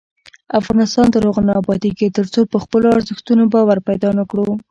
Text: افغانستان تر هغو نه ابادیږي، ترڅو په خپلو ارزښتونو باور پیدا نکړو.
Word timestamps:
افغانستان 0.59 1.05
تر 1.13 1.21
هغو 1.27 1.41
نه 1.47 1.53
ابادیږي، 1.61 2.07
ترڅو 2.17 2.41
په 2.51 2.57
خپلو 2.63 2.87
ارزښتونو 2.97 3.43
باور 3.53 3.77
پیدا 3.87 4.09
نکړو. 4.19 4.45